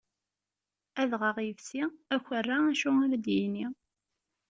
Adɣaɣ 1.01 1.37
ifsi, 1.49 1.83
akerra 2.15 2.57
acu 2.71 2.89
ar 3.03 3.11
ad 3.15 3.25
yini. 3.35 3.67